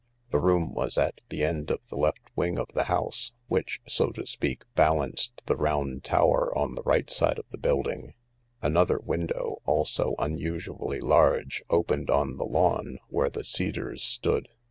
[0.31, 4.09] The room was at the end of the left wing of the house, which, so
[4.13, 8.15] to speak, balanced the round tower on the right side of the building.
[8.63, 14.47] Another window, also unusually large, opened on the lawn where the cedars stood.